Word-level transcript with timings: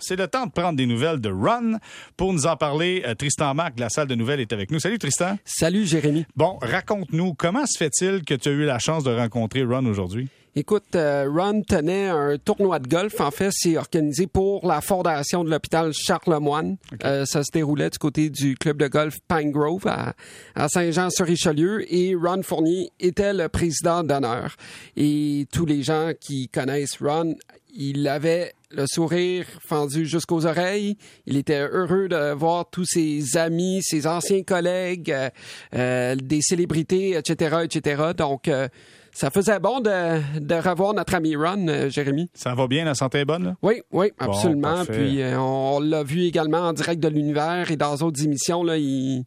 C'est 0.00 0.16
le 0.16 0.26
temps 0.26 0.46
de 0.46 0.52
prendre 0.52 0.76
des 0.76 0.86
nouvelles 0.86 1.20
de 1.20 1.30
Run. 1.30 1.78
Pour 2.16 2.32
nous 2.32 2.46
en 2.46 2.56
parler, 2.56 3.02
euh, 3.06 3.14
Tristan 3.14 3.52
Marc 3.54 3.74
de 3.74 3.80
la 3.82 3.90
salle 3.90 4.08
de 4.08 4.14
nouvelles 4.14 4.40
est 4.40 4.52
avec 4.52 4.70
nous. 4.70 4.80
Salut 4.80 4.98
Tristan. 4.98 5.36
Salut 5.44 5.84
Jérémy. 5.84 6.24
Bon, 6.34 6.58
raconte-nous, 6.62 7.34
comment 7.34 7.66
se 7.66 7.76
fait-il 7.76 8.24
que 8.24 8.34
tu 8.34 8.48
as 8.48 8.52
eu 8.52 8.64
la 8.64 8.78
chance 8.78 9.04
de 9.04 9.14
rencontrer 9.14 9.62
Run 9.64 9.84
aujourd'hui? 9.84 10.30
Écoute, 10.54 10.96
euh, 10.96 11.26
Ron 11.34 11.62
tenait 11.62 12.08
un 12.08 12.36
tournoi 12.36 12.78
de 12.78 12.86
golf. 12.86 13.18
En 13.22 13.30
fait, 13.30 13.48
c'est 13.52 13.78
organisé 13.78 14.26
pour 14.26 14.66
la 14.66 14.82
fondation 14.82 15.44
de 15.44 15.50
l'hôpital 15.50 15.92
Charlemagne. 15.94 16.76
Euh, 17.04 17.24
ça 17.24 17.42
se 17.42 17.50
déroulait 17.50 17.88
du 17.88 17.98
côté 17.98 18.28
du 18.28 18.54
club 18.56 18.76
de 18.76 18.86
golf 18.86 19.18
Pine 19.28 19.50
Grove 19.50 19.86
à, 19.86 20.14
à 20.54 20.68
Saint-Jean-sur-Richelieu 20.68 21.90
et 21.90 22.14
Ron 22.14 22.42
Fournier 22.42 22.90
était 23.00 23.32
le 23.32 23.48
président 23.48 24.04
d'honneur. 24.04 24.56
Et 24.94 25.46
tous 25.50 25.64
les 25.64 25.82
gens 25.82 26.12
qui 26.20 26.48
connaissent 26.48 26.98
Ron, 27.00 27.34
il 27.74 28.06
avait 28.06 28.52
le 28.70 28.84
sourire 28.86 29.46
fendu 29.66 30.06
jusqu'aux 30.06 30.46
oreilles. 30.46 30.96
Il 31.26 31.36
était 31.36 31.60
heureux 31.60 32.08
de 32.08 32.32
voir 32.34 32.68
tous 32.70 32.84
ses 32.84 33.36
amis, 33.36 33.80
ses 33.82 34.06
anciens 34.06 34.42
collègues, 34.42 35.10
euh, 35.10 35.30
euh 35.74 36.14
des 36.16 36.42
célébrités, 36.42 37.16
etc., 37.16 37.56
etc. 37.64 38.02
Donc, 38.16 38.48
euh, 38.48 38.68
ça 39.12 39.30
faisait 39.30 39.60
bon 39.60 39.80
de, 39.80 40.40
de 40.40 40.54
revoir 40.54 40.94
notre 40.94 41.14
ami 41.14 41.36
Ron, 41.36 41.68
euh, 41.68 41.90
Jérémy. 41.90 42.30
Ça 42.32 42.54
va 42.54 42.66
bien, 42.66 42.84
la 42.84 42.94
santé 42.94 43.18
est 43.18 43.24
bonne? 43.26 43.44
Là? 43.44 43.54
Oui, 43.62 43.82
oui, 43.92 44.10
absolument. 44.18 44.84
Puis 44.86 45.20
euh, 45.20 45.38
on, 45.38 45.80
l'a 45.80 46.02
vu 46.02 46.22
également 46.22 46.60
en 46.60 46.72
direct 46.72 47.02
de 47.02 47.08
l'univers 47.08 47.70
et 47.70 47.76
dans 47.76 47.94
d'autres 47.96 48.24
émissions. 48.24 48.64
Là, 48.64 48.78
il, 48.78 49.24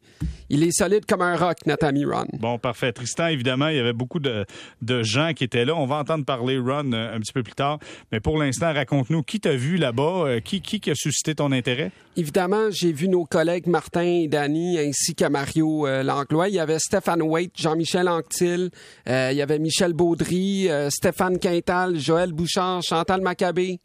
il 0.50 0.64
est 0.64 0.72
solide 0.72 1.06
comme 1.06 1.22
un 1.22 1.36
rock, 1.36 1.58
notre 1.68 1.86
ami 1.86 2.04
Ron. 2.04 2.26
Bon, 2.34 2.58
parfait. 2.58 2.92
Tristan, 2.92 3.28
évidemment, 3.28 3.68
il 3.68 3.78
y 3.78 3.80
avait 3.80 3.94
beaucoup 3.94 4.20
de, 4.20 4.46
de 4.82 5.04
gens 5.04 5.34
qui 5.36 5.44
étaient 5.44 5.66
là. 5.66 5.76
On 5.76 5.86
va 5.86 5.98
entendre 5.98 6.26
parler 6.26 6.58
Ron 6.58 6.92
euh, 6.94 7.16
un 7.16 7.20
petit 7.20 7.34
peu 7.34 7.44
plus 7.44 7.54
tard. 7.54 7.78
Mais 8.12 8.20
pour 8.20 8.40
l'instant, 8.40 8.74
raconte-nous, 8.74 9.22
qui 9.22 9.40
t'a 9.40 9.56
vu 9.56 9.78
là-bas? 9.78 10.40
Qui, 10.44 10.62
qui, 10.62 10.80
qui 10.80 10.90
a 10.90 10.96
suscité 10.96 11.36
ton 11.36 11.52
intérêt? 11.52 11.92
Évidemment, 12.18 12.72
j'ai 12.72 12.92
vu 12.92 13.08
nos 13.08 13.26
collègues 13.26 13.68
Martin 13.68 14.02
et 14.02 14.28
Danny 14.28 14.80
ainsi 14.80 15.14
que 15.14 15.26
Mario 15.26 15.86
euh, 15.86 16.02
Langlois. 16.02 16.50
Il 16.50 16.56
y 16.56 16.60
avait 16.60 16.80
Stéphane 16.80 17.22
Waite, 17.22 17.52
Jean-Michel 17.56 18.08
Anctil, 18.08 18.72
il 19.06 19.34
y 19.34 19.42
avait 19.42 19.60
Michel 19.60 19.75
Baudry, 19.94 20.70
euh, 20.70 20.90
Stéphane 20.90 21.40
Quintal, 21.40 22.00
Joël 22.00 22.32
Bouchard, 22.32 22.82
Chantal 22.82 23.22
Maccabé. 23.22 23.80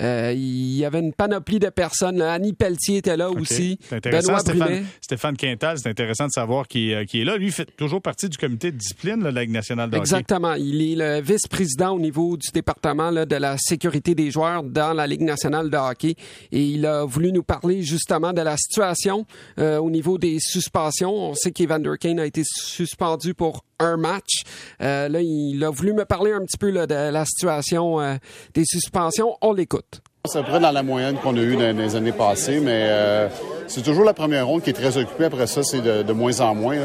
Euh, 0.00 0.32
il 0.34 0.76
y 0.76 0.84
avait 0.84 0.98
une 0.98 1.12
panoplie 1.12 1.58
de 1.58 1.68
personnes. 1.68 2.20
Annie 2.20 2.52
Pelletier 2.52 2.96
était 2.98 3.16
là 3.16 3.30
aussi. 3.30 3.78
Benoît 3.90 4.40
Stéphane, 4.40 4.84
Stéphane 5.00 5.36
Quintal, 5.36 5.78
c'est 5.78 5.88
intéressant 5.88 6.26
de 6.26 6.32
savoir 6.32 6.66
qui, 6.66 6.92
euh, 6.92 7.04
qui, 7.04 7.20
est 7.20 7.24
là. 7.24 7.36
Lui, 7.36 7.52
fait 7.52 7.76
toujours 7.76 8.02
partie 8.02 8.28
du 8.28 8.36
comité 8.36 8.72
de 8.72 8.76
discipline 8.76 9.20
de 9.20 9.28
la 9.28 9.42
Ligue 9.42 9.52
nationale 9.52 9.90
de 9.90 9.96
Exactement. 9.96 10.54
Il 10.54 10.82
est 10.82 10.96
le 10.96 11.20
vice-président 11.20 11.92
au 11.92 12.00
niveau 12.00 12.36
du 12.36 12.50
département 12.52 13.10
là, 13.10 13.24
de 13.24 13.36
la 13.36 13.56
sécurité 13.58 14.14
des 14.14 14.30
joueurs 14.30 14.64
dans 14.64 14.92
la 14.92 15.06
Ligue 15.06 15.22
nationale 15.22 15.70
de 15.70 15.76
hockey. 15.76 16.16
Et 16.50 16.62
il 16.62 16.86
a 16.86 17.04
voulu 17.04 17.30
nous 17.32 17.44
parler 17.44 17.82
justement 17.82 18.32
de 18.32 18.40
la 18.40 18.56
situation 18.56 19.26
euh, 19.58 19.78
au 19.78 19.90
niveau 19.90 20.18
des 20.18 20.38
suspensions. 20.40 21.12
On 21.12 21.34
sait 21.34 21.52
qu'Evander 21.52 21.92
Kane 22.00 22.18
a 22.18 22.26
été 22.26 22.42
suspendu 22.44 23.34
pour 23.34 23.64
un 23.78 23.96
match. 23.96 24.42
Euh, 24.82 25.08
là, 25.08 25.20
il 25.20 25.62
a 25.64 25.70
voulu 25.70 25.92
me 25.92 26.04
parler 26.04 26.32
un 26.32 26.40
petit 26.40 26.58
peu 26.58 26.70
là, 26.70 26.86
de 26.86 26.94
la 26.94 27.24
situation 27.24 28.00
euh, 28.00 28.14
des 28.54 28.64
suspensions. 28.64 29.36
On 29.40 29.52
l'écoute. 29.52 30.00
C'est 30.26 30.38
à 30.38 30.42
peu 30.42 30.52
près 30.52 30.60
dans 30.60 30.72
la 30.72 30.82
moyenne 30.82 31.16
qu'on 31.18 31.36
a 31.36 31.40
eu 31.40 31.54
dans 31.54 31.76
les 31.76 31.96
années 31.96 32.12
passées, 32.12 32.58
mais 32.58 32.86
euh, 32.88 33.28
c'est 33.66 33.82
toujours 33.82 34.04
la 34.04 34.14
première 34.14 34.46
ronde 34.46 34.62
qui 34.62 34.70
est 34.70 34.72
très 34.72 34.96
occupée. 34.96 35.26
Après 35.26 35.46
ça, 35.46 35.62
c'est 35.62 35.82
de, 35.82 36.02
de, 36.02 36.12
moins 36.14 36.40
en 36.40 36.54
moins. 36.54 36.78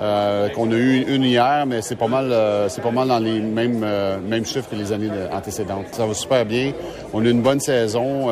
Euh, 0.00 0.48
qu'on 0.50 0.70
a 0.70 0.76
eu 0.76 1.04
une 1.08 1.24
hier, 1.24 1.66
mais 1.66 1.82
c'est 1.82 1.96
pas 1.96 2.06
mal, 2.06 2.30
euh, 2.30 2.68
c'est 2.68 2.82
pas 2.82 2.92
mal 2.92 3.08
dans 3.08 3.18
les 3.18 3.40
mêmes 3.40 3.82
euh, 3.84 4.18
mêmes 4.20 4.44
chiffres 4.44 4.68
que 4.70 4.76
les 4.76 4.92
années 4.92 5.10
antécédentes. 5.32 5.86
Ça 5.90 6.06
va 6.06 6.14
super 6.14 6.46
bien. 6.46 6.72
On 7.12 7.24
a 7.26 7.28
une 7.28 7.42
bonne 7.42 7.58
saison 7.58 8.28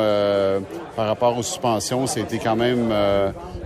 par 0.95 1.07
rapport 1.07 1.37
aux 1.37 1.43
suspensions. 1.43 2.07
C'était 2.07 2.39
quand 2.39 2.55
même, 2.55 2.93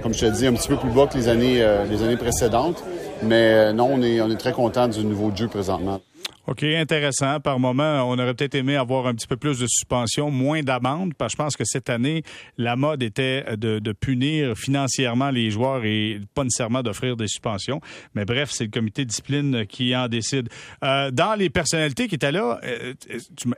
comme 0.01 0.15
je 0.15 0.25
te 0.25 0.31
dis, 0.31 0.47
un 0.47 0.53
petit 0.53 0.67
peu 0.67 0.77
plus 0.77 0.89
bas 0.89 1.05
que 1.05 1.15
les 1.15 1.27
années 1.27 1.63
les 1.89 2.01
années 2.01 2.17
précédentes. 2.17 2.83
Mais 3.23 3.73
non, 3.73 3.89
on 3.93 4.01
est 4.01 4.21
on 4.21 4.29
est 4.29 4.37
très 4.37 4.53
content 4.53 4.87
du 4.87 5.03
nouveau 5.03 5.31
jeu 5.35 5.47
présentement. 5.47 6.01
OK, 6.47 6.63
intéressant. 6.63 7.41
Par 7.41 7.59
moment, 7.59 8.09
on 8.09 8.13
aurait 8.13 8.33
peut-être 8.33 8.55
aimé 8.55 8.77
avoir 8.77 9.05
un 9.07 9.13
petit 9.13 9.27
peu 9.27 9.35
plus 9.35 9.59
de 9.59 9.67
suspension, 9.67 10.31
moins 10.31 10.63
d'amende, 10.63 11.13
parce 11.13 11.33
que 11.33 11.37
je 11.37 11.43
pense 11.43 11.57
que 11.57 11.63
cette 11.65 11.89
année, 11.89 12.23
la 12.57 12.77
mode 12.77 13.03
était 13.03 13.43
de, 13.57 13.79
de, 13.79 13.91
punir 13.91 14.57
financièrement 14.57 15.29
les 15.29 15.51
joueurs 15.51 15.83
et 15.83 16.21
pas 16.33 16.43
nécessairement 16.43 16.83
d'offrir 16.83 17.17
des 17.17 17.27
suspensions. 17.27 17.81
Mais 18.15 18.23
bref, 18.23 18.49
c'est 18.51 18.63
le 18.63 18.69
comité 18.69 19.03
de 19.03 19.09
discipline 19.09 19.65
qui 19.67 19.93
en 19.93 20.07
décide. 20.07 20.47
Euh, 20.85 21.11
dans 21.11 21.35
les 21.35 21.49
personnalités 21.49 22.07
qui 22.07 22.15
étaient 22.15 22.31
là, 22.31 22.59
euh, 22.63 22.93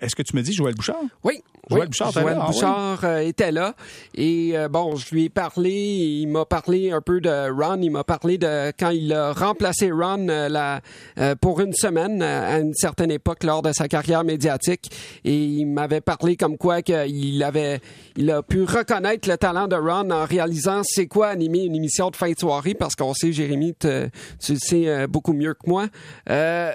est-ce 0.01 0.15
que 0.15 0.23
tu 0.23 0.35
me 0.35 0.41
dis 0.41 0.53
Joël 0.53 0.73
Bouchard? 0.73 0.97
Oui. 1.23 1.43
Joël 1.69 1.87
Bouchard, 1.87 2.11
Joël 2.11 2.37
là? 2.37 2.45
Bouchard 2.45 2.99
ah, 3.03 3.15
oui? 3.19 3.27
était 3.27 3.51
là. 3.51 3.75
Et 4.15 4.57
euh, 4.57 4.67
bon, 4.69 4.95
je 4.95 5.13
lui 5.13 5.25
ai 5.25 5.29
parlé, 5.29 5.71
il 5.71 6.27
m'a 6.27 6.45
parlé 6.45 6.91
un 6.91 7.01
peu 7.01 7.21
de 7.21 7.51
Ron, 7.51 7.79
il 7.81 7.91
m'a 7.91 8.03
parlé 8.03 8.37
de 8.37 8.71
quand 8.79 8.89
il 8.89 9.13
a 9.13 9.33
remplacé 9.33 9.91
Ron 9.91 10.27
euh, 10.29 10.49
la, 10.49 10.81
euh, 11.19 11.35
pour 11.35 11.59
une 11.59 11.73
semaine 11.73 12.21
à 12.21 12.59
une 12.59 12.73
certaine 12.79 13.11
époque 13.11 13.43
lors 13.43 13.61
de 13.61 13.71
sa 13.71 13.87
carrière 13.87 14.23
médiatique. 14.23 14.91
Et 15.23 15.35
il 15.35 15.65
m'avait 15.65 16.01
parlé 16.01 16.35
comme 16.35 16.57
quoi 16.57 16.81
qu'il 16.81 17.43
avait, 17.43 17.79
il 18.15 18.31
a 18.31 18.41
pu 18.41 18.63
reconnaître 18.63 19.29
le 19.29 19.37
talent 19.37 19.67
de 19.67 19.75
Ron 19.75 20.09
en 20.11 20.25
réalisant 20.25 20.81
c'est 20.83 21.07
quoi 21.07 21.27
animer 21.27 21.65
une 21.65 21.75
émission 21.75 22.09
de 22.09 22.15
fin 22.15 22.31
de 22.31 22.39
soirée 22.39 22.73
parce 22.73 22.95
qu'on 22.95 23.13
sait, 23.13 23.31
Jérémy, 23.31 23.75
tu 23.79 23.87
le 23.87 24.57
sais 24.59 25.07
beaucoup 25.07 25.33
mieux 25.33 25.53
que 25.53 25.69
moi. 25.69 25.87
Euh, 26.29 26.71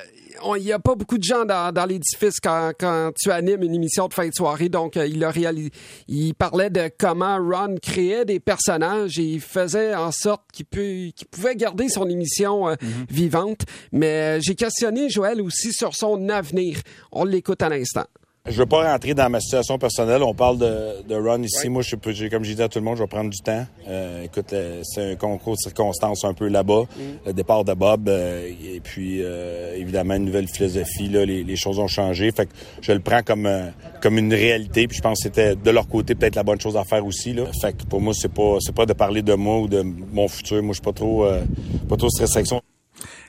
il 0.56 0.64
n'y 0.64 0.72
a 0.72 0.78
pas 0.78 0.94
beaucoup 0.94 1.18
de 1.18 1.22
gens 1.22 1.44
dans, 1.44 1.72
dans 1.72 1.86
l'édifice 1.86 2.38
quand, 2.40 2.72
quand, 2.78 3.12
tu 3.18 3.30
animes 3.30 3.62
une 3.62 3.74
émission 3.74 4.08
de 4.08 4.14
fin 4.14 4.28
de 4.28 4.34
soirée. 4.34 4.68
Donc, 4.68 4.96
euh, 4.96 5.06
il, 5.06 5.24
a 5.24 5.30
réalisé, 5.30 5.70
il 6.08 6.34
parlait 6.34 6.70
de 6.70 6.90
comment 6.98 7.38
Ron 7.38 7.76
créait 7.82 8.24
des 8.24 8.40
personnages 8.40 9.18
et 9.18 9.24
il 9.24 9.40
faisait 9.40 9.94
en 9.94 10.12
sorte 10.12 10.42
qu'il, 10.52 10.66
peut, 10.66 11.10
qu'il 11.14 11.26
pouvait 11.30 11.56
garder 11.56 11.88
son 11.88 12.08
émission 12.08 12.68
euh, 12.68 12.74
mm-hmm. 12.74 13.10
vivante. 13.10 13.60
Mais 13.92 14.38
euh, 14.38 14.40
j'ai 14.42 14.54
questionné 14.54 15.08
Joël 15.08 15.40
aussi 15.40 15.72
sur 15.72 15.94
son 15.94 16.28
avenir. 16.28 16.78
On 17.12 17.24
l'écoute 17.24 17.62
à 17.62 17.68
l'instant. 17.68 18.04
Je 18.46 18.58
veux 18.58 18.66
pas 18.66 18.92
rentrer 18.92 19.14
dans 19.14 19.30
ma 19.30 19.40
situation 19.40 19.78
personnelle. 19.78 20.22
On 20.22 20.34
parle 20.34 20.58
de, 20.58 21.02
de 21.08 21.14
run 21.14 21.40
ici. 21.40 21.64
Ouais. 21.64 21.70
Moi, 21.70 21.80
je 21.80 21.96
peux, 21.96 22.12
comme 22.30 22.44
j'ai 22.44 22.54
dit 22.54 22.60
à 22.60 22.68
tout 22.68 22.78
le 22.78 22.84
monde, 22.84 22.98
je 22.98 23.02
vais 23.02 23.08
prendre 23.08 23.30
du 23.30 23.40
temps. 23.40 23.64
Euh, 23.88 24.22
écoute, 24.22 24.52
euh, 24.52 24.82
c'est 24.84 25.12
un 25.12 25.16
concours 25.16 25.54
de 25.54 25.60
circonstances 25.60 26.26
un 26.26 26.34
peu 26.34 26.48
là-bas. 26.48 26.82
Mm. 26.82 27.00
Le 27.24 27.32
départ 27.32 27.64
de 27.64 27.72
Bob, 27.72 28.06
euh, 28.06 28.46
et 28.46 28.80
puis 28.80 29.22
euh, 29.22 29.74
évidemment 29.78 30.16
une 30.16 30.26
nouvelle 30.26 30.46
philosophie. 30.46 31.08
Là, 31.08 31.24
les, 31.24 31.42
les, 31.42 31.56
choses 31.56 31.78
ont 31.78 31.88
changé. 31.88 32.30
Fait 32.32 32.44
que 32.44 32.52
je 32.82 32.92
le 32.92 33.00
prends 33.00 33.22
comme 33.22 33.46
euh, 33.46 33.70
comme 34.02 34.18
une 34.18 34.34
réalité. 34.34 34.88
Puis 34.88 34.98
je 34.98 35.02
pense 35.02 35.20
que 35.20 35.22
c'était 35.22 35.56
de 35.56 35.70
leur 35.70 35.88
côté 35.88 36.14
peut-être 36.14 36.36
la 36.36 36.42
bonne 36.42 36.60
chose 36.60 36.76
à 36.76 36.84
faire 36.84 37.06
aussi. 37.06 37.32
Là. 37.32 37.44
Fait 37.62 37.72
que 37.72 37.84
pour 37.84 38.02
moi, 38.02 38.12
c'est 38.14 38.30
pas 38.30 38.58
c'est 38.60 38.74
pas 38.74 38.84
de 38.84 38.92
parler 38.92 39.22
de 39.22 39.32
moi 39.32 39.60
ou 39.60 39.68
de 39.68 39.82
mon 40.12 40.28
futur. 40.28 40.62
Moi, 40.62 40.72
je 40.72 40.80
suis 40.80 40.82
pas 40.82 40.92
trop 40.92 41.24
euh, 41.24 41.42
pas 41.88 41.96
trop 41.96 42.10
stressé 42.10 42.36
avec 42.36 42.46
ça. 42.48 42.60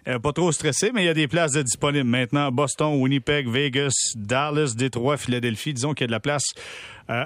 Euh, 0.08 0.20
pas 0.20 0.34
trop 0.34 0.52
stressé, 0.52 0.92
mais 0.94 1.04
il 1.04 1.06
y 1.06 1.10
a 1.10 1.16
des 1.16 1.28
places 1.28 1.54
disponibles 1.54 2.08
maintenant. 2.08 2.52
Boston, 2.52 3.02
Winnipeg, 3.02 3.48
Vegas, 3.50 4.14
Dallas, 4.16 4.74
Détroit, 4.78 5.18
Philadelphie. 5.18 5.74
Disons 5.74 5.94
qu'il 5.94 6.04
y 6.04 6.06
a 6.06 6.08
de 6.08 6.12
la 6.12 6.20
place 6.20 6.54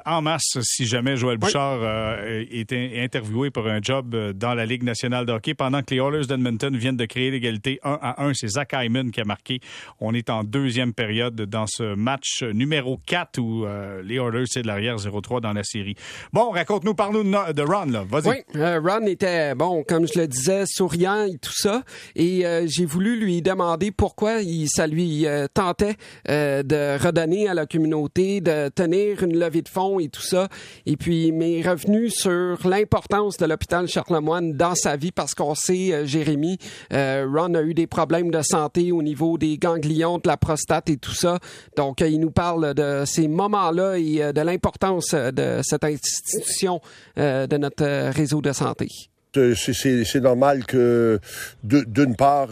en 0.05 0.21
masse 0.21 0.57
si 0.61 0.85
jamais 0.85 1.17
Joël 1.17 1.37
Bouchard 1.37 1.79
oui. 1.79 1.85
euh, 1.85 2.45
est 2.51 2.73
interviewé 3.03 3.49
pour 3.49 3.67
un 3.67 3.79
job 3.81 4.13
euh, 4.13 4.33
dans 4.33 4.53
la 4.53 4.65
Ligue 4.65 4.83
nationale 4.83 5.25
de 5.25 5.31
hockey. 5.31 5.53
Pendant 5.53 5.81
que 5.81 5.93
les 5.93 6.01
Oilers 6.01 6.27
d'Edmonton 6.27 6.75
viennent 6.75 6.97
de 6.97 7.05
créer 7.05 7.31
l'égalité 7.31 7.79
1 7.83 7.99
à 8.01 8.23
1, 8.23 8.33
c'est 8.33 8.47
Zach 8.47 8.71
Hyman 8.73 9.11
qui 9.11 9.21
a 9.21 9.25
marqué. 9.25 9.59
On 9.99 10.13
est 10.13 10.29
en 10.29 10.43
deuxième 10.43 10.93
période 10.93 11.35
dans 11.35 11.65
ce 11.67 11.95
match 11.95 12.43
numéro 12.43 12.99
4 13.05 13.39
où 13.39 13.65
euh, 13.65 14.01
les 14.03 14.15
Oilers, 14.15 14.45
c'est 14.47 14.61
de 14.61 14.67
l'arrière 14.67 14.97
0-3 14.97 15.41
dans 15.41 15.53
la 15.53 15.63
série. 15.63 15.95
Bon, 16.33 16.49
raconte-nous, 16.49 16.93
parle-nous 16.93 17.23
de, 17.23 17.53
de, 17.53 17.61
Ron, 17.61 17.85
là. 17.85 18.03
Vas-y. 18.07 18.29
Oui, 18.29 18.35
euh, 18.55 18.79
Ron 18.83 19.05
était, 19.07 19.55
bon, 19.55 19.83
comme 19.87 20.07
je 20.07 20.19
le 20.19 20.27
disais, 20.27 20.63
souriant 20.65 21.25
et 21.25 21.37
tout 21.37 21.55
ça. 21.55 21.83
Et 22.15 22.45
euh, 22.45 22.65
j'ai 22.67 22.85
voulu 22.85 23.19
lui 23.19 23.41
demander 23.41 23.91
pourquoi 23.91 24.41
il, 24.41 24.67
ça 24.69 24.87
lui 24.87 25.25
euh, 25.25 25.47
tentait 25.53 25.95
de 26.27 27.03
redonner 27.03 27.47
à 27.47 27.53
la 27.53 27.65
communauté, 27.65 28.41
de 28.41 28.69
tenir 28.69 29.23
une 29.23 29.37
levée 29.37 29.61
de 29.61 29.68
fonds 29.69 29.99
et 29.99 30.09
tout 30.09 30.21
ça. 30.21 30.47
Et 30.85 30.97
puis, 30.97 31.31
mes 31.31 31.61
revenus 31.61 32.13
sur 32.15 32.57
l'importance 32.67 33.37
de 33.37 33.45
l'hôpital 33.45 33.87
Charlemagne 33.87 34.53
dans 34.53 34.75
sa 34.75 34.95
vie 34.95 35.11
parce 35.11 35.33
qu'on 35.33 35.55
sait, 35.55 35.93
euh, 35.93 36.05
Jérémy, 36.05 36.57
euh, 36.93 37.27
Ron 37.31 37.53
a 37.53 37.61
eu 37.61 37.73
des 37.73 37.87
problèmes 37.87 38.31
de 38.31 38.41
santé 38.41 38.91
au 38.91 39.01
niveau 39.01 39.37
des 39.37 39.57
ganglions, 39.57 40.17
de 40.17 40.27
la 40.27 40.37
prostate 40.37 40.89
et 40.89 40.97
tout 40.97 41.13
ça. 41.13 41.39
Donc, 41.75 42.01
euh, 42.01 42.07
il 42.07 42.19
nous 42.19 42.31
parle 42.31 42.73
de 42.73 43.03
ces 43.05 43.27
moments-là 43.27 43.97
et 43.97 44.33
de 44.33 44.41
l'importance 44.41 45.13
de 45.13 45.61
cette 45.63 45.83
institution 45.83 46.81
de 47.15 47.57
notre 47.57 48.11
réseau 48.11 48.41
de 48.41 48.51
santé. 48.51 48.87
C'est 49.33 50.21
normal 50.21 50.65
que, 50.65 51.19
d'une 51.63 52.15
part, 52.15 52.49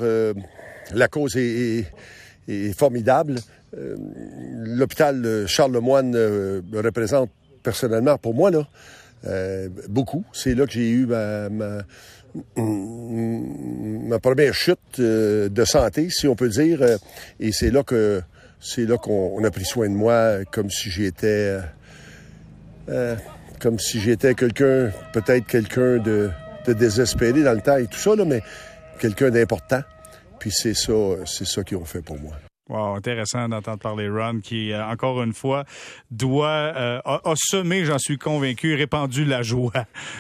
la 0.93 1.07
cause 1.07 1.35
est, 1.37 1.85
formidable. 2.77 3.39
L'hôpital 4.75 5.45
Charlemagne 5.47 6.13
euh, 6.15 6.61
représente 6.73 7.29
personnellement 7.63 8.17
pour 8.17 8.33
moi 8.33 8.51
là 8.51 8.67
euh, 9.25 9.69
beaucoup. 9.89 10.25
C'est 10.33 10.53
là 10.55 10.65
que 10.65 10.73
j'ai 10.73 10.89
eu 10.89 11.05
ma, 11.05 11.49
ma, 11.49 11.83
première 14.19 14.53
chute 14.53 14.77
euh, 14.99 15.49
de 15.49 15.65
santé, 15.65 16.09
si 16.09 16.27
on 16.27 16.35
peut 16.35 16.49
dire, 16.49 16.83
et 17.39 17.51
c'est 17.51 17.71
là 17.71 17.83
que 17.83 18.21
c'est 18.59 18.85
là 18.85 18.97
qu'on 18.97 19.43
a 19.43 19.51
pris 19.51 19.65
soin 19.65 19.89
de 19.89 19.95
moi 19.95 20.45
comme 20.51 20.69
si 20.69 20.89
j'étais 20.89 21.57
comme 23.59 23.79
si 23.79 23.99
j'étais 23.99 24.35
quelqu'un, 24.35 24.91
peut-être 25.13 25.47
quelqu'un 25.47 25.97
de, 25.97 26.29
de 26.67 26.73
désespéré 26.73 27.41
dans 27.41 27.53
le 27.53 27.61
temps 27.61 27.77
et 27.77 27.87
tout 27.87 27.97
ça, 27.97 28.15
là, 28.15 28.23
mais 28.23 28.43
quelqu'un 28.99 29.31
d'important. 29.31 29.81
Puis 30.39 30.51
c'est 30.51 30.75
ça, 30.75 30.93
c'est 31.25 31.47
ça 31.47 31.63
qu'ils 31.63 31.77
ont 31.77 31.85
fait 31.85 32.01
pour 32.01 32.19
moi. 32.19 32.33
Wow, 32.69 32.95
intéressant 32.95 33.47
d'entendre 33.47 33.79
parler 33.79 34.09
Ron 34.09 34.39
qui, 34.43 34.73
euh, 34.73 34.85
encore 34.85 35.23
une 35.23 35.33
fois, 35.33 35.63
doit, 36.11 36.47
euh, 36.49 36.99
a, 37.05 37.21
a 37.23 37.33
semé, 37.37 37.85
j'en 37.85 37.97
suis 37.97 38.17
convaincu, 38.17 38.75
répandu 38.75 39.23
la 39.23 39.41
joie 39.41 39.71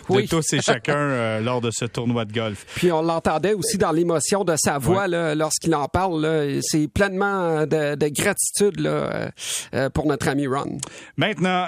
de 0.09 0.21
tous 0.27 0.53
et 0.53 0.61
chacun 0.61 0.95
euh, 0.95 1.41
lors 1.41 1.59
de 1.59 1.71
ce 1.71 1.83
tournoi 1.83 2.23
de 2.23 2.31
golf. 2.31 2.65
Puis 2.75 2.89
on 2.91 3.01
l'entendait 3.01 3.53
aussi 3.53 3.77
dans 3.77 3.91
l'émotion 3.91 4.45
de 4.45 4.55
sa 4.55 4.77
voix 4.77 5.07
lorsqu'il 5.07 5.75
en 5.75 5.89
parle. 5.89 6.59
C'est 6.61 6.87
pleinement 6.87 7.65
de, 7.65 7.95
de 7.95 8.07
gratitude 8.07 8.79
là, 8.79 9.29
euh, 9.73 9.89
pour 9.89 10.05
notre 10.05 10.29
ami 10.29 10.47
Ron. 10.47 10.77
Maintenant, 11.17 11.67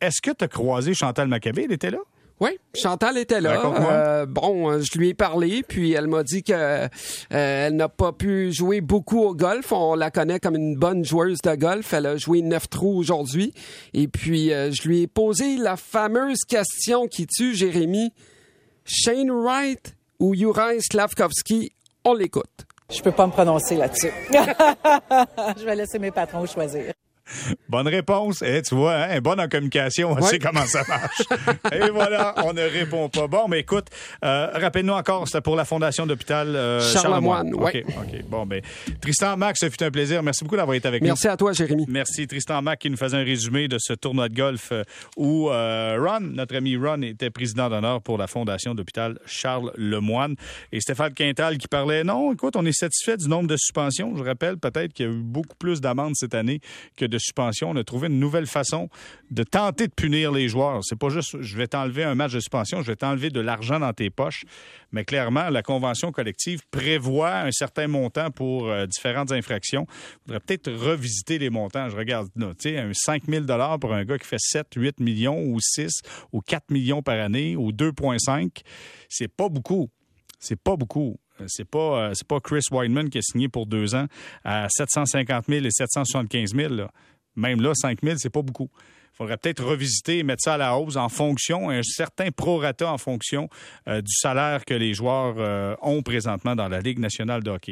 est-ce 0.00 0.20
que 0.20 0.30
tu 0.30 0.44
as 0.44 0.48
croisé 0.48 0.92
Chantal 0.92 1.28
Maccabé? 1.28 1.64
Elle 1.64 1.72
était 1.72 1.90
là? 1.90 1.98
Oui, 2.40 2.50
Chantal 2.74 3.18
était 3.18 3.40
là. 3.40 3.60
Euh, 3.64 4.26
bon, 4.26 4.70
euh, 4.70 4.80
je 4.80 4.96
lui 4.96 5.08
ai 5.08 5.14
parlé, 5.14 5.64
puis 5.66 5.92
elle 5.92 6.06
m'a 6.06 6.22
dit 6.22 6.44
que 6.44 6.52
euh, 6.52 6.88
elle 7.30 7.74
n'a 7.74 7.88
pas 7.88 8.12
pu 8.12 8.52
jouer 8.52 8.80
beaucoup 8.80 9.20
au 9.20 9.34
golf. 9.34 9.72
On 9.72 9.96
la 9.96 10.12
connaît 10.12 10.38
comme 10.38 10.54
une 10.54 10.76
bonne 10.76 11.04
joueuse 11.04 11.38
de 11.42 11.54
golf. 11.56 11.92
Elle 11.92 12.06
a 12.06 12.16
joué 12.16 12.42
neuf 12.42 12.68
trous 12.68 12.96
aujourd'hui. 12.96 13.52
Et 13.92 14.06
puis, 14.06 14.52
euh, 14.52 14.70
je 14.70 14.86
lui 14.86 15.02
ai 15.02 15.06
posé 15.08 15.56
la 15.56 15.76
fameuse 15.76 16.40
question 16.46 17.08
qui 17.08 17.26
tue 17.26 17.54
Jérémy. 17.54 18.12
Shane 18.84 19.30
Wright 19.30 19.96
ou 20.20 20.34
Juraj 20.34 20.78
Slavkovski? 20.90 21.72
On 22.04 22.14
l'écoute. 22.14 22.66
Je 22.90 23.02
peux 23.02 23.12
pas 23.12 23.26
me 23.26 23.32
prononcer 23.32 23.76
là-dessus. 23.76 24.12
je 24.32 25.64
vais 25.64 25.74
laisser 25.74 25.98
mes 25.98 26.10
patrons 26.10 26.46
choisir. 26.46 26.92
Bonne 27.68 27.88
réponse. 27.88 28.42
Eh, 28.42 28.62
tu 28.62 28.74
vois, 28.74 28.94
hein, 28.94 29.20
bonne 29.20 29.40
en 29.40 29.48
communication, 29.48 30.12
on 30.12 30.14
Ouais. 30.16 30.22
sait 30.22 30.38
comment 30.38 30.66
ça 30.66 30.82
marche. 30.88 31.22
Et 31.72 31.90
voilà, 31.90 32.34
on 32.44 32.52
ne 32.52 32.62
répond 32.62 33.08
pas. 33.08 33.26
Bon, 33.26 33.46
mais 33.48 33.60
écoute, 33.60 33.86
euh, 34.24 34.48
rappelle-nous 34.54 34.92
encore, 34.94 35.26
c'était 35.26 35.40
pour 35.40 35.56
la 35.56 35.64
Fondation 35.64 36.06
d'hôpital 36.06 36.54
euh, 36.56 36.80
Charlemagne, 36.80 37.54
ouais. 37.54 37.84
OK, 37.86 37.94
OK. 37.98 38.24
Bon, 38.28 38.46
ben, 38.46 38.62
Tristan 39.00 39.36
Mac, 39.36 39.56
ce 39.58 39.68
fut 39.68 39.82
un 39.82 39.90
plaisir. 39.90 40.22
Merci 40.22 40.44
beaucoup 40.44 40.56
d'avoir 40.56 40.74
été 40.76 40.88
avec 40.88 41.02
nous. 41.02 41.08
Merci 41.08 41.28
à 41.28 41.36
toi, 41.36 41.52
Jérémy. 41.52 41.84
Merci 41.88 42.26
Tristan 42.26 42.62
Mac 42.62 42.78
qui 42.78 42.90
nous 42.90 42.96
faisait 42.96 43.16
un 43.16 43.24
résumé 43.24 43.68
de 43.68 43.76
ce 43.78 43.92
tournoi 43.92 44.28
de 44.28 44.34
golf 44.34 44.68
euh, 44.72 44.82
où 45.16 45.50
euh, 45.50 45.98
Ron, 46.00 46.20
notre 46.20 46.56
ami 46.56 46.76
Ron, 46.76 47.02
était 47.02 47.30
président 47.30 47.68
d'honneur 47.68 48.00
pour 48.02 48.18
la 48.18 48.26
Fondation 48.26 48.74
d'hôpital 48.74 49.18
Charles 49.26 49.72
Lemoine. 49.76 50.34
Et 50.72 50.80
Stéphane 50.80 51.12
Quintal 51.14 51.58
qui 51.58 51.68
parlait, 51.68 52.04
non, 52.04 52.32
écoute, 52.32 52.56
on 52.56 52.64
est 52.64 52.72
satisfait 52.72 53.16
du 53.16 53.28
nombre 53.28 53.48
de 53.48 53.56
suspensions. 53.56 54.16
Je 54.16 54.22
rappelle 54.24 54.56
peut-être 54.56 54.92
qu'il 54.92 55.06
y 55.06 55.08
a 55.08 55.12
eu 55.12 55.16
beaucoup 55.22 55.56
plus 55.58 55.80
d'amendes 55.80 56.14
cette 56.16 56.34
année 56.34 56.60
que 56.96 57.04
de 57.04 57.17
suspensions. 57.18 57.70
On 57.70 57.76
a 57.76 57.84
trouvé 57.84 58.08
une 58.08 58.18
nouvelle 58.18 58.46
façon 58.46 58.88
de 59.30 59.42
tenter 59.42 59.86
de 59.86 59.92
punir 59.92 60.32
les 60.32 60.48
joueurs. 60.48 60.80
C'est 60.82 60.98
pas 60.98 61.08
juste, 61.08 61.40
je 61.40 61.56
vais 61.56 61.66
t'enlever 61.66 62.04
un 62.04 62.14
match 62.14 62.32
de 62.32 62.40
suspension, 62.40 62.82
je 62.82 62.86
vais 62.86 62.96
t'enlever 62.96 63.30
de 63.30 63.40
l'argent 63.40 63.78
dans 63.78 63.92
tes 63.92 64.10
poches. 64.10 64.44
Mais 64.92 65.04
clairement, 65.04 65.50
la 65.50 65.62
convention 65.62 66.12
collective 66.12 66.62
prévoit 66.70 67.40
un 67.40 67.52
certain 67.52 67.88
montant 67.88 68.30
pour 68.30 68.68
euh, 68.68 68.86
différentes 68.86 69.32
infractions. 69.32 69.86
Il 69.88 70.18
faudrait 70.26 70.40
peut-être 70.40 70.72
revisiter 70.72 71.38
les 71.38 71.50
montants. 71.50 71.88
Je 71.88 71.96
regarde, 71.96 72.28
là, 72.36 72.52
tu 72.58 72.70
sais, 72.70 72.78
un 72.78 72.92
5 72.92 73.24
000 73.28 73.44
pour 73.80 73.92
un 73.92 74.04
gars 74.04 74.18
qui 74.18 74.26
fait 74.26 74.38
7, 74.38 74.66
8 74.76 75.00
millions 75.00 75.40
ou 75.42 75.58
6 75.60 76.02
ou 76.32 76.40
4 76.40 76.70
millions 76.70 77.02
par 77.02 77.18
année 77.18 77.56
ou 77.56 77.72
2,5, 77.72 78.62
c'est 79.08 79.28
pas 79.28 79.48
beaucoup. 79.48 79.88
C'est 80.38 80.60
pas 80.60 80.76
beaucoup. 80.76 81.18
Euh, 81.40 81.44
C'est 81.48 81.68
pas, 81.68 82.10
euh, 82.10 82.12
pas 82.28 82.40
Chris 82.40 82.64
Weidman 82.70 83.10
qui 83.10 83.18
a 83.18 83.22
signé 83.22 83.48
pour 83.48 83.66
deux 83.66 83.94
ans 83.94 84.06
à 84.44 84.66
750 84.68 85.46
000 85.48 85.64
et 85.64 85.70
775 85.70 86.54
000. 86.54 86.74
là. 86.74 86.90
Même 87.36 87.60
là, 87.60 87.72
5 87.74 88.00
000, 88.02 88.16
c'est 88.18 88.30
pas 88.30 88.42
beaucoup. 88.42 88.68
Il 89.14 89.16
faudrait 89.18 89.36
peut-être 89.36 89.64
revisiter 89.64 90.18
et 90.18 90.22
mettre 90.22 90.42
ça 90.42 90.54
à 90.54 90.56
la 90.58 90.76
hausse 90.76 90.96
en 90.96 91.08
fonction, 91.08 91.70
un 91.70 91.82
certain 91.82 92.30
prorata 92.30 92.92
en 92.92 92.98
fonction 92.98 93.48
euh, 93.88 94.00
du 94.00 94.12
salaire 94.12 94.64
que 94.64 94.74
les 94.74 94.94
joueurs 94.94 95.78
ont 95.82 96.02
présentement 96.02 96.54
dans 96.54 96.68
la 96.68 96.80
Ligue 96.80 96.98
nationale 96.98 97.42
de 97.42 97.50
hockey. 97.50 97.66